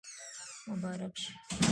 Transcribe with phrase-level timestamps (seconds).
[0.67, 1.31] مبارک شه